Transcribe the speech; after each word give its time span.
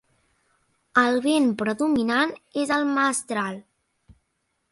El 1.01 1.17
vent 1.25 1.51
predominant 1.59 2.33
és 2.63 2.73
el 2.77 2.89
mestral. 2.95 3.63